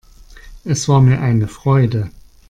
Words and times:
Es 0.63 0.87
war 0.89 0.99
mir 0.99 1.21
eine 1.21 1.47
Freude. 1.47 2.09